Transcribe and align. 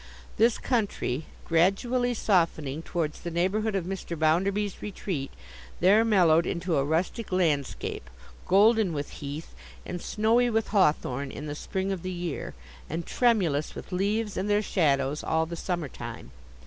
This 0.37 0.57
country, 0.57 1.27
gradually 1.45 2.15
softening 2.15 2.81
towards 2.81 3.21
the 3.21 3.29
neighbourhood 3.29 3.75
of 3.75 3.85
Mr. 3.85 4.17
Bounderby's 4.17 4.81
retreat, 4.81 5.29
there 5.79 6.03
mellowed 6.03 6.47
into 6.47 6.77
a 6.77 6.83
rustic 6.83 7.31
landscape, 7.31 8.09
golden 8.47 8.93
with 8.93 9.11
heath, 9.11 9.53
and 9.85 10.01
snowy 10.01 10.49
with 10.49 10.69
hawthorn 10.69 11.29
in 11.29 11.45
the 11.45 11.53
spring 11.53 11.91
of 11.91 12.01
the 12.01 12.09
year, 12.11 12.55
and 12.89 13.05
tremulous 13.05 13.75
with 13.75 13.91
leaves 13.91 14.37
and 14.37 14.49
their 14.49 14.63
shadows 14.63 15.23
all 15.23 15.45
the 15.45 15.55
summer 15.55 15.87
time. 15.87 16.31